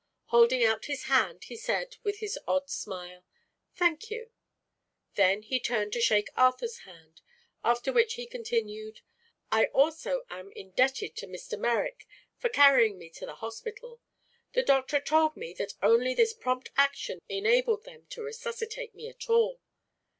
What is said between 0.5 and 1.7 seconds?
out his hand he